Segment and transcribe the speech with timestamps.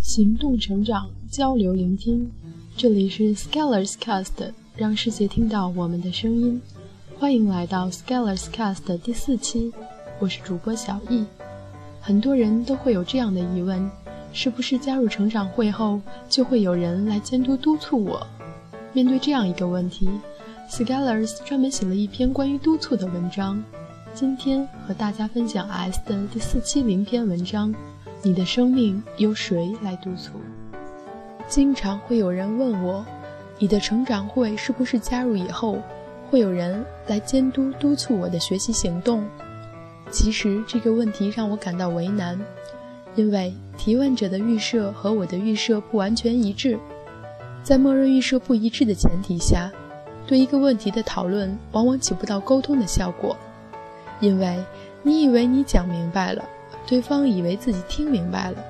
[0.00, 2.30] 行动成长，交流聆听。
[2.76, 6.60] 这里是 Scholars Cast，让世界听到我们的声音。
[7.18, 9.72] 欢迎来到 Scholars Cast 第四期，
[10.20, 11.24] 我是主播小易。
[12.00, 13.90] 很多人都会有这样的疑问：
[14.32, 18.24] 是不是加入成长会后，就会有人来监督督促我？
[18.92, 20.08] 面对这样一个问题
[20.70, 23.62] ，Scholars 专门写了一篇关于督促的文章。
[24.14, 27.74] 今天和大家分享 S 的第四期零篇文章。
[28.20, 30.32] 你的生命由谁来督促？
[31.46, 33.06] 经常会有人问我，
[33.58, 35.78] 你的成长会是不是加入以后，
[36.28, 39.24] 会有人来监督督促我的学习行动？
[40.10, 42.36] 其实这个问题让我感到为难，
[43.14, 46.76] 因为提问者的预设和我的预设不完全一致。
[47.62, 49.70] 在默认预设不一致的前提下，
[50.26, 53.36] 对一个问题的讨论往往起不到沟通的效果，
[54.18, 54.58] 因为
[55.04, 56.44] 你以为你讲明白了。
[56.88, 58.64] 对方以为自己听明白了，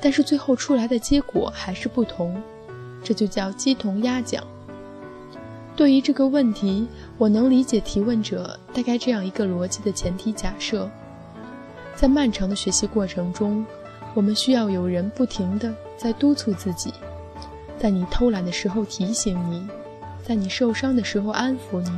[0.00, 2.40] 但是最后出来的结果还是不同，
[3.02, 4.44] 这就叫鸡同鸭讲。
[5.74, 6.86] 对于这个问题，
[7.18, 10.88] 我能理解提问者大概这样一个逻辑的前提假设：
[11.96, 13.66] 在漫长的学习过程中，
[14.14, 16.94] 我们需要有人不停地在督促自己，
[17.80, 19.66] 在你偷懒的时候提醒你，
[20.22, 21.90] 在你受伤的时候安抚你，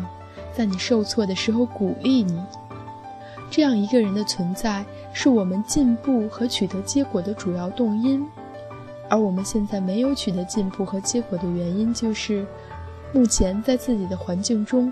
[0.56, 2.41] 在你受挫的时候鼓励你。
[3.53, 4.84] 这样一个人的存在。
[5.12, 8.27] 是我们进步和取得结果的主要动因，
[9.11, 12.47] 而我们现在没有取得进步和结果的原因，就是
[13.12, 14.91] 目前在自己的环境中，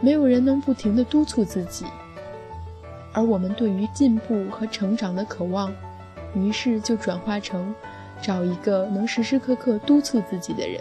[0.00, 1.86] 没有人能不停地督促自己，
[3.12, 5.72] 而我们对于进步和成长的渴望，
[6.34, 7.74] 于是就转化成
[8.22, 10.80] 找一个能时时刻刻督促自己的人。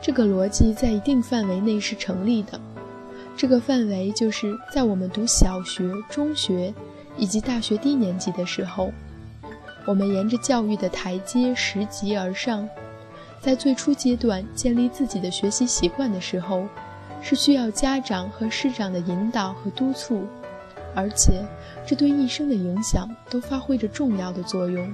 [0.00, 2.60] 这个逻辑在一定范围内是成立的，
[3.38, 6.74] 这个范围就是在我们读小学、中学。
[7.20, 8.92] 以及大学低年级的时候，
[9.84, 12.68] 我们沿着教育的台阶拾级而上，
[13.40, 16.68] 在最初阶段建立自己的学习习惯的时候，
[17.20, 20.28] 是需要家长和师长的引导和督促，
[20.94, 21.44] 而且
[21.84, 24.88] 这对一生的影响都发挥着重要的作用。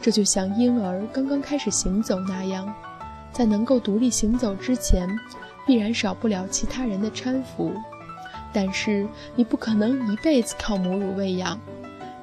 [0.00, 2.72] 这就像婴儿刚刚开始行走那样，
[3.32, 5.08] 在能够独立行走之前，
[5.66, 7.72] 必然少不了其他人的搀扶。
[8.52, 11.58] 但是你不可能一辈子靠母乳喂养，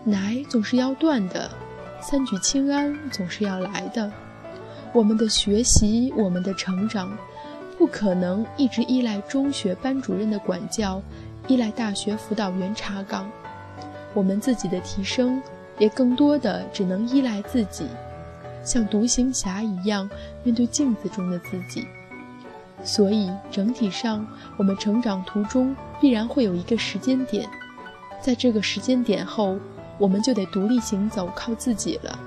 [0.03, 1.49] 奶总是要断的，
[2.01, 4.11] 三聚氰胺总是要来的。
[4.93, 7.11] 我们的学习，我们的成长，
[7.77, 11.01] 不可能一直依赖中学班主任的管教，
[11.47, 13.29] 依赖大学辅导员查岗。
[14.13, 15.41] 我们自己的提升，
[15.77, 17.87] 也更多的只能依赖自己，
[18.63, 20.09] 像独行侠一样
[20.43, 21.87] 面对镜子中的自己。
[22.83, 24.25] 所以整体上，
[24.57, 25.75] 我们成长途中。
[26.01, 27.45] 必然会有一个时间点，
[28.21, 29.59] 在这个时间点后，
[29.97, 32.17] 我们就得独立行走，靠自己了。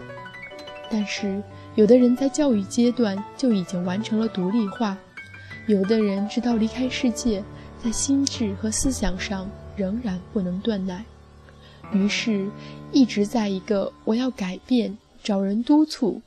[0.91, 1.43] 但是，
[1.75, 4.95] 有的人在教育阶段就已经完成了独立化，
[5.67, 7.43] 有的人直到离开世界，
[7.83, 11.03] 在心智和思想上仍然不能断奶，
[11.95, 12.51] 于是，
[12.93, 16.21] 一直在一个我要改变、找人督促、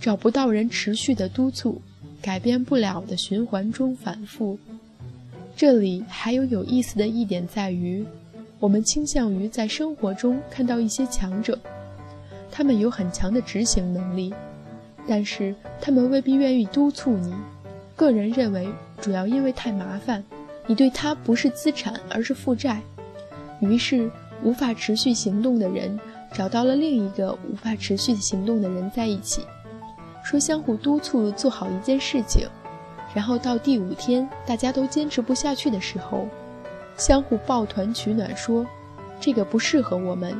[0.00, 1.82] 找不到人持续的督促、
[2.24, 4.58] 改变不了的循环中反复。
[5.54, 8.02] 这里还有有意思的一点在于，
[8.58, 11.58] 我们倾向于在生活中看到一些强者，
[12.50, 14.32] 他们有很强的执行能力，
[15.06, 17.34] 但是他们未必愿意督促你。
[17.94, 18.66] 个人认为，
[19.02, 20.24] 主要因为太麻烦，
[20.66, 22.80] 你对他不是资产而是负债，
[23.60, 24.10] 于是
[24.42, 26.00] 无法持续行动的人
[26.32, 29.42] 找到了另一个无法持续行动的人在一起，
[30.24, 32.48] 说相互督促做好一件事情。
[33.14, 36.26] 然后到第五天，大家都坚持不下去的时候，
[36.96, 38.66] 相互抱团取暖，说
[39.20, 40.34] ：“这个不适合我们。”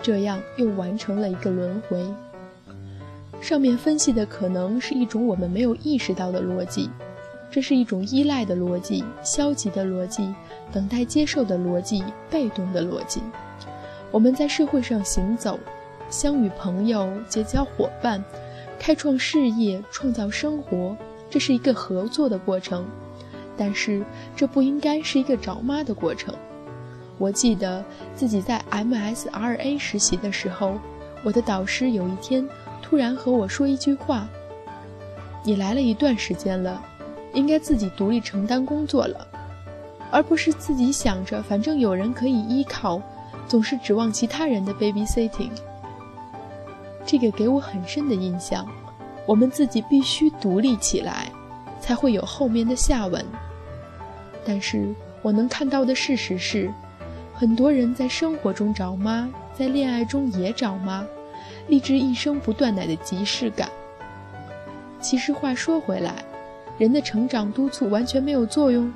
[0.00, 2.06] 这样又完成了一个轮回。
[3.40, 6.88] 上面分析的可能是一种我们没有意识到的逻辑，
[7.50, 10.32] 这是一种依赖的逻辑、消极的逻辑、
[10.70, 13.20] 等待接受的逻辑、被动的逻辑。
[14.10, 15.58] 我们在社会上行走，
[16.08, 18.22] 相与朋友、结交伙伴、
[18.78, 20.96] 开创事业、创造生活。
[21.28, 22.86] 这是一个合作的过程，
[23.56, 24.04] 但是
[24.36, 26.32] 这不应该是一个找妈的过程。
[27.18, 27.84] 我记得
[28.14, 30.78] 自己在 MSRA 实习的时候，
[31.24, 32.48] 我的导师有一天
[32.80, 34.28] 突然和我说一句话
[35.42, 36.80] ：“你来了一段时间了，
[37.34, 39.26] 应该自己独立承担工作了，
[40.12, 43.02] 而不是自己想着反正有人可以依靠，
[43.48, 45.50] 总是指望其他人的 babysitting。”
[47.06, 48.66] 这个给我很深的印象。
[49.24, 51.30] 我们自己必须独立起来，
[51.80, 53.24] 才会有后面的下文。
[54.44, 56.72] 但是我能看到的事实是，
[57.34, 61.04] 很多人在生活中找妈，在恋爱中也找妈，
[61.66, 63.68] 立志一生不断奶的即视感。
[65.00, 66.24] 其实话说回来，
[66.78, 68.92] 人的成长督促完全没有作用，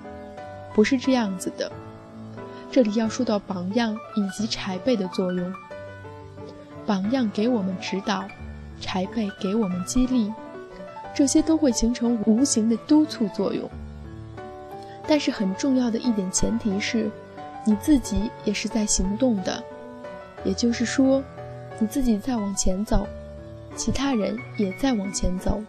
[0.73, 1.71] 不是这样子的。
[2.71, 5.53] 这里要说到榜样以及柴备的作用。
[6.91, 8.25] 榜样给我们指导，
[8.81, 10.35] 柴辈给我们激励，
[11.15, 13.71] 这些都会形成无形的督促作用。
[15.07, 17.09] 但是很重要的一点前提是，
[17.65, 19.63] 你自己也是在行动的，
[20.43, 21.23] 也就是说，
[21.79, 23.07] 你自己在往前走，
[23.77, 25.63] 其他人也在往前走，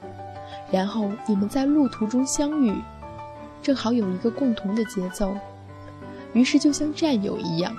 [0.71, 2.73] 然后你们在路途中相遇，
[3.61, 5.37] 正好有一个共同的节奏。
[6.33, 7.71] 于是就像战友一样，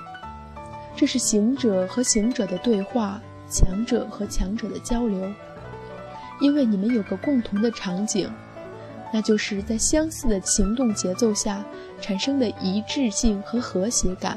[0.94, 3.21] 这是行者和行者的对话，
[3.52, 5.31] 强者和强者的交流。
[6.40, 8.28] 因为你们有个共同的场景，
[9.12, 11.62] 那就是在相似的行动节奏下
[12.00, 14.37] 产生的一致性和和谐感。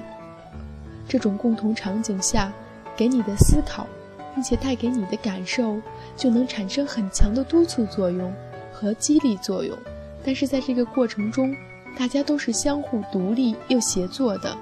[1.08, 2.52] 这种共同场景下
[2.96, 3.88] 给你的思考，
[4.34, 5.80] 并且带给你的感受，
[6.16, 8.32] 就能产生很强的督促作用
[8.74, 9.76] 和激励作用。
[10.24, 11.56] 但是在这个过程中，
[11.98, 14.56] 大家都是相互独立又协作的，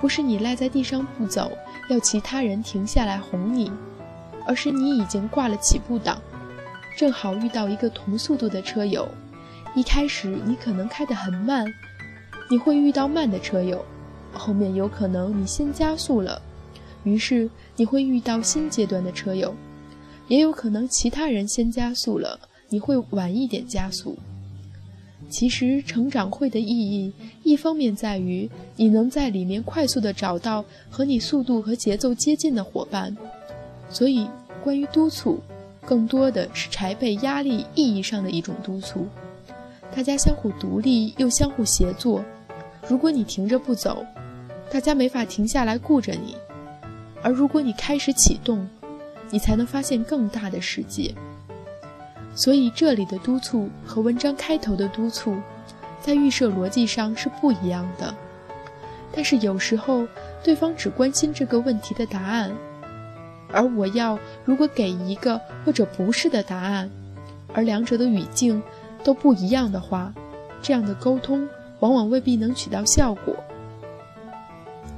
[0.00, 1.52] 不是你赖在地上不走，
[1.88, 3.70] 要其他人停下来哄你，
[4.46, 6.18] 而是你已经挂了起步档，
[6.96, 9.08] 正好遇到一个同速度的车友。
[9.74, 11.66] 一开始你可能开得很慢，
[12.50, 13.84] 你会遇到慢的车友，
[14.32, 16.40] 后面有可能你先加速了，
[17.04, 19.54] 于是你会遇到新阶段的车友，
[20.28, 22.38] 也有可能其他人先加速了，
[22.68, 24.16] 你会晚一点加速。
[25.32, 27.10] 其实成长会的意义，
[27.42, 33.16] 一方面在于你能在里面快速的找到和你速度和节奏接近的伙伴，
[33.88, 34.28] 所以
[34.62, 35.40] 关于督促，
[35.86, 39.06] 更多的是柴辈压力意义上的一种督促。
[39.96, 42.22] 大家相互独立又相互协作，
[42.86, 44.04] 如果你停着不走，
[44.70, 46.34] 大家没法停下来顾着你；
[47.22, 48.68] 而如果你开始启动，
[49.30, 51.14] 你才能发现更大的世界。
[52.34, 55.36] 所以这里的督促和文章开头的督促，
[56.00, 58.14] 在预设逻辑上是不一样的。
[59.14, 60.06] 但是有时候
[60.42, 62.50] 对方只关心这个问题的答案，
[63.52, 66.90] 而我要如果给一个或者不是的答案，
[67.52, 68.62] 而两者的语境
[69.04, 70.12] 都不一样的话，
[70.62, 71.46] 这样的沟通
[71.80, 73.36] 往往未必能起到效果。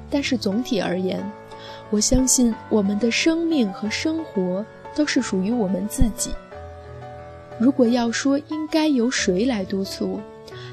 [0.08, 1.28] 但是总体而言，
[1.90, 4.64] 我相信我们的生命和生活
[4.94, 6.30] 都是属于我们自己。
[7.58, 10.20] 如果要说应该由谁来督促，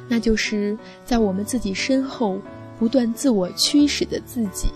[0.08, 2.40] 那就是在我们自己身后
[2.80, 4.70] 不断自我驱使的自己。